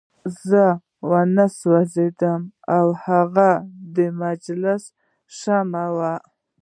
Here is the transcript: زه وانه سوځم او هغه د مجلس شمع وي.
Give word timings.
زه 0.47 0.65
وانه 1.09 1.45
سوځم 1.59 2.41
او 2.75 2.85
هغه 3.05 3.49
د 3.95 3.97
مجلس 4.21 4.83
شمع 5.37 5.85
وي. 5.97 6.15